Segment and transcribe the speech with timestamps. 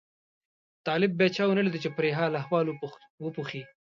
[0.87, 2.65] طالب بیا چا ونه لیده چې پرې حال احوال
[3.23, 3.61] وپوښي.